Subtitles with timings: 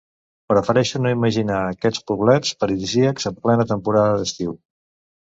[0.51, 4.57] Prefereixo no imaginar aquests poblets paradisíacs en plena temporada d'estiu.